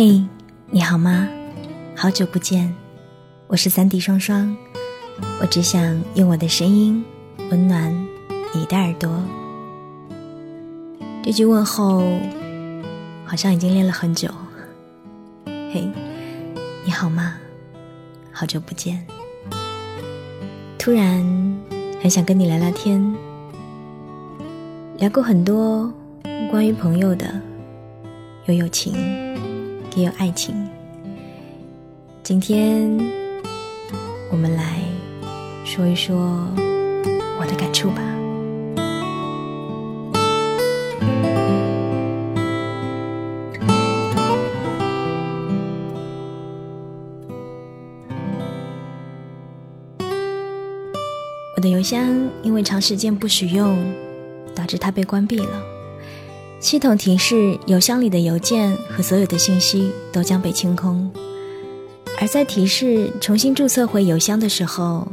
[0.00, 0.22] 嘿，
[0.70, 1.28] 你好吗？
[1.96, 2.72] 好久不见，
[3.48, 4.56] 我是三 D 双双，
[5.40, 7.04] 我只想用我的声音
[7.50, 7.92] 温暖
[8.54, 9.10] 你的耳朵。
[11.20, 12.16] 这句问候
[13.24, 14.28] 好像已经练了很久。
[15.44, 15.84] 嘿，
[16.84, 17.34] 你好吗？
[18.30, 19.04] 好久不见，
[20.78, 21.26] 突然
[22.00, 23.04] 很想跟你聊聊天，
[24.96, 25.92] 聊过很多
[26.52, 27.34] 关于朋友的，
[28.46, 28.94] 有友情，
[29.98, 30.54] 也有爱情。
[32.22, 32.88] 今天
[34.30, 34.80] 我们来
[35.64, 36.16] 说一说
[37.40, 38.00] 我的感触吧。
[51.56, 52.00] 我的邮箱
[52.44, 53.76] 因为长时间不使用，
[54.54, 55.77] 导致它被关闭了。
[56.60, 61.10] 系统提示邮箱里的邮件和所有的信息都将被清空。
[62.20, 65.06] 而在提示重新注册回邮箱的时候，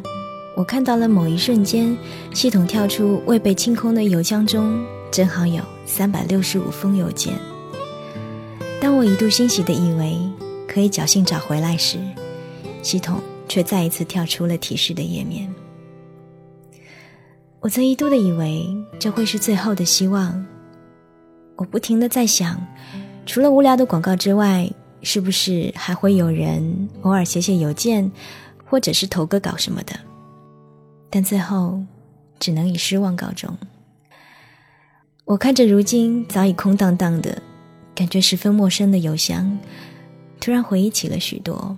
[0.56, 1.96] 我看到了某一瞬间，
[2.34, 7.34] 系统跳出未被清空的邮箱中正好有三百六十五封邮件。
[8.82, 10.18] 当我一度欣喜的以为
[10.68, 12.00] 可以侥幸找回来时，
[12.82, 15.54] 系统却再一次跳出了提示的页面。
[17.59, 18.66] 我曾一度的以为
[19.00, 20.44] 这会是最后的希望，
[21.56, 22.61] 我不停的在想，
[23.25, 24.70] 除了无聊的广告之外，
[25.02, 28.12] 是不是还会有人偶尔写写邮件，
[28.66, 29.94] 或者是投个稿什么的？
[31.09, 31.81] 但最后
[32.39, 33.56] 只能以失望告终。
[35.23, 37.42] 我看着如今早已空荡荡的，
[37.95, 39.58] 感觉十分陌生的邮箱，
[40.40, 41.78] 突然回忆起了许多，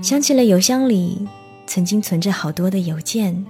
[0.00, 1.26] 想起了邮箱里
[1.66, 3.44] 曾经存着好多的邮件。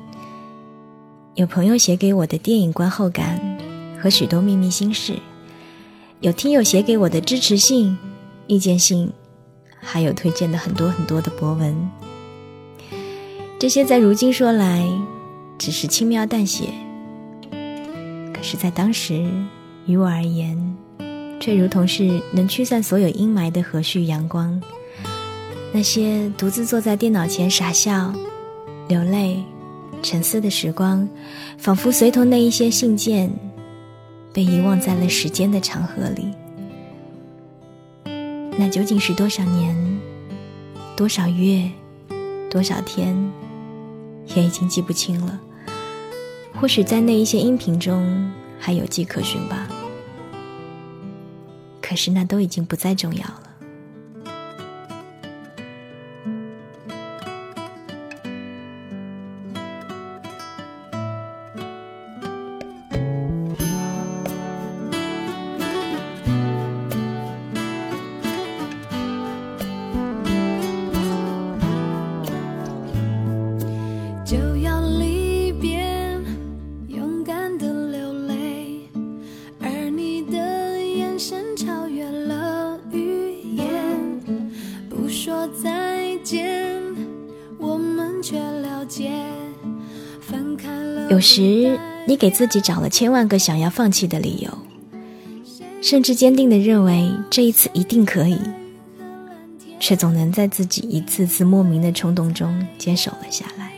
[1.34, 3.55] 有朋友写给我的电影观后感
[4.06, 5.14] 和许多秘密心事，
[6.20, 7.98] 有听友写给我的支持信、
[8.46, 9.10] 意见信，
[9.80, 11.76] 还有推荐的很多很多的博文。
[13.58, 14.88] 这些在如今说来，
[15.58, 16.66] 只是轻描淡写，
[18.32, 19.26] 可是，在当时
[19.86, 20.56] 于我而言，
[21.40, 24.62] 却如同是能驱散所有阴霾的和煦阳光。
[25.72, 28.14] 那些独自坐在电脑前傻笑、
[28.86, 29.42] 流泪。
[30.00, 31.08] 沉思的时光，
[31.58, 33.28] 仿佛随同那一些信件，
[34.36, 36.34] 被遗忘在了时间的长河里。
[38.58, 39.74] 那究竟是多少年、
[40.94, 41.70] 多少月、
[42.50, 43.16] 多少天，
[44.34, 45.40] 也已经记不清了。
[46.60, 48.30] 或许在那一些音频中
[48.60, 49.66] 还有迹可循吧。
[51.80, 53.55] 可是那都已经不再重要了。
[91.08, 94.50] 有时，你给自己找了千万个想要放弃的理由，
[95.80, 98.38] 甚至坚定的认为这一次一定可以，
[99.78, 103.72] 却总能在自己一次次莫名的冲动中坚守了下来。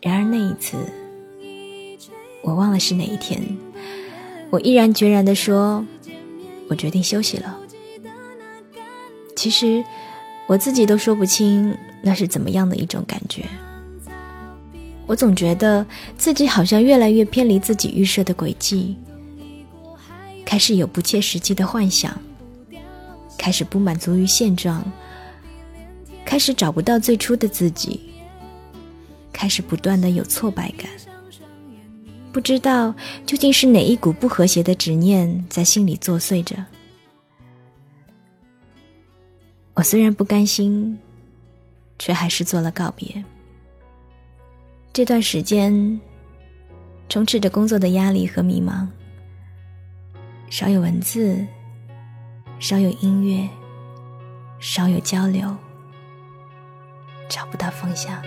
[0.00, 0.76] 然而那一次，
[2.42, 3.42] 我忘了是哪一天，
[4.50, 5.84] 我毅然决然的说
[6.70, 7.58] ：“我决定休息了。”
[9.34, 9.84] 其实，
[10.46, 13.44] 我自己都说不清那是怎么样的一种感觉。
[15.06, 15.86] 我总觉得
[16.16, 18.96] 自己好像越来越偏离自己预设的轨迹，
[20.44, 22.16] 开始有不切实际的幻想，
[23.38, 24.84] 开始不满足于现状，
[26.24, 28.00] 开始找不到最初的自己，
[29.32, 30.90] 开始不断的有挫败感，
[32.32, 32.92] 不知道
[33.24, 36.56] 究竟是哪一股不和谐的执念在心里作祟着。
[39.76, 40.98] 我虽然不甘心，
[41.98, 43.22] 却还是做了告别。
[44.90, 46.00] 这段时间，
[47.10, 48.86] 充斥着工作的压力和迷茫，
[50.48, 51.46] 少有文字，
[52.58, 53.46] 少有音乐，
[54.58, 55.54] 少有交流，
[57.28, 58.18] 找不到方向。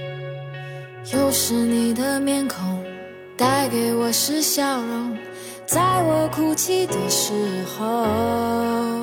[1.11, 2.83] 又是你的面孔，
[3.35, 5.17] 带给我是笑容，
[5.65, 8.98] 在我哭泣的时候；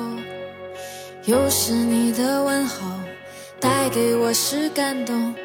[1.27, 2.87] 又是你的问候，
[3.59, 5.35] 带给我是感动。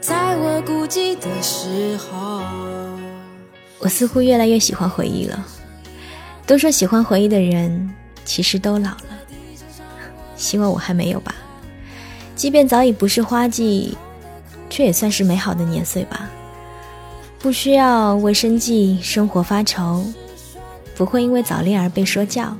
[0.00, 2.42] 在我孤寂的时候，
[3.80, 5.44] 我似乎越来越喜欢回忆了。
[6.46, 7.92] 都说喜欢回忆的人，
[8.24, 9.06] 其实都老了。
[10.36, 11.34] 希望我还没有吧。
[12.36, 13.98] 即便早已不是花季，
[14.70, 16.30] 却也算是美好的年岁吧。
[17.40, 20.04] 不需要为生计、生活发愁，
[20.96, 22.56] 不会因为早恋而被说教，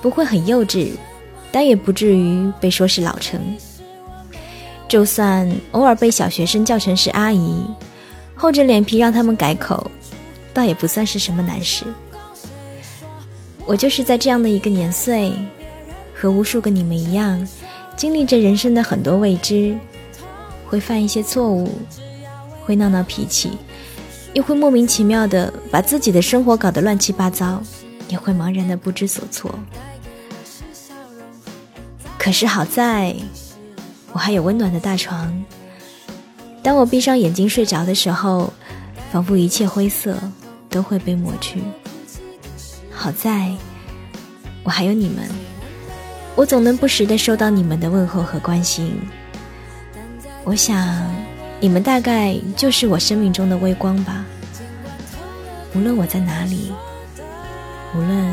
[0.00, 0.92] 不会很幼稚，
[1.52, 3.40] 但也不至于被说是老成。
[4.88, 7.64] 就算偶尔被小学生叫成是阿姨，
[8.34, 9.90] 厚着脸皮让他们改口，
[10.52, 11.84] 倒也不算是什么难事。
[13.66, 15.32] 我就是在这样的一个年岁，
[16.14, 17.46] 和无数个你们一样。
[17.96, 19.76] 经历着人生的很多未知，
[20.66, 21.70] 会犯一些错误，
[22.64, 23.50] 会闹闹脾气，
[24.32, 27.62] 又会莫名其妙的把自己的生活搞得乱七八糟，
[28.08, 29.54] 也会茫然的不知所措。
[32.20, 33.16] 可是好在，
[34.12, 35.42] 我还有温暖的大床。
[36.62, 38.52] 当我闭上眼睛睡着的时候，
[39.10, 40.18] 仿佛一切灰色
[40.68, 41.62] 都会被抹去。
[42.92, 43.50] 好在，
[44.62, 45.26] 我还有你们。
[46.36, 49.00] 我总能不时的收到你们的问候和关心，
[50.44, 51.10] 我想，
[51.58, 54.22] 你们大概就是我生命中的微光吧。
[55.74, 56.70] 无论我在哪里，
[57.94, 58.30] 无论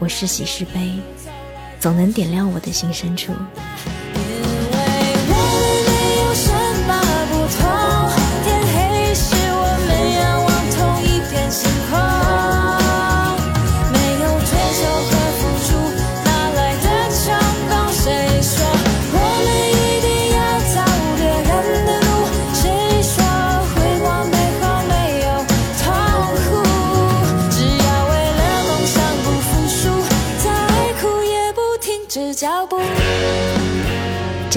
[0.00, 0.98] 我是喜是悲，
[1.84, 3.34] 总能点亮我的心深处。
[32.08, 32.28] 这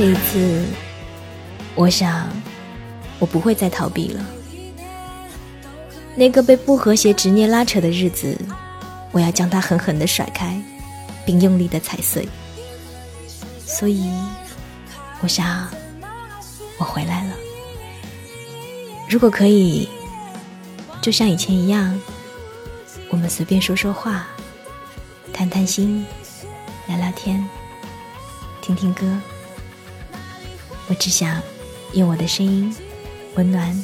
[0.05, 0.63] 一次，
[1.75, 2.29] 我想，
[3.19, 4.25] 我不会再逃避了。
[6.15, 8.37] 那个被不和谐执念拉扯的日子，
[9.11, 10.59] 我要将它狠狠的甩开，
[11.25, 12.27] 并用力的踩碎。
[13.65, 14.09] 所以，
[15.21, 15.67] 我想，
[16.77, 17.33] 我回来了。
[19.09, 19.87] 如果可以，
[21.01, 21.99] 就像以前一样，
[23.09, 24.27] 我们随便说说话，
[25.33, 26.05] 谈谈心，
[26.87, 27.45] 聊聊天，
[28.61, 29.05] 听听歌。
[30.87, 31.41] 我只想
[31.93, 32.73] 用我的声音
[33.35, 33.83] 温暖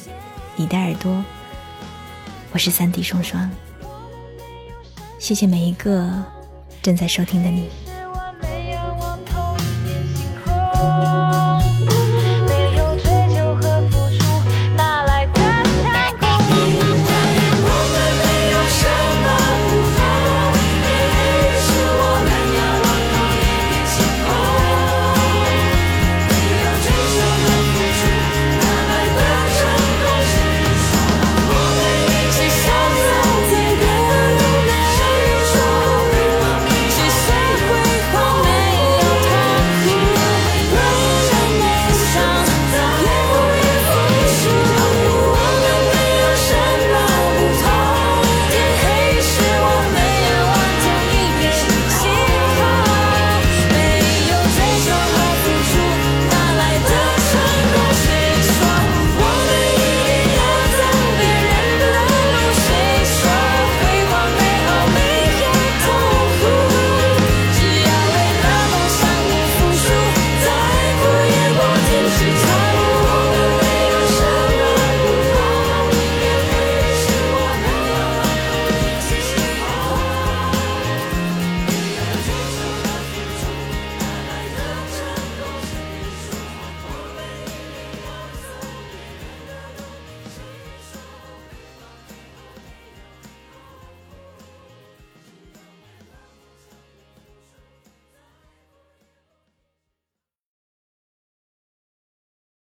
[0.55, 1.23] 你的耳朵。
[2.53, 3.49] 我是三 D 双双，
[5.19, 6.09] 谢谢每一个
[6.81, 7.69] 正在收听的你。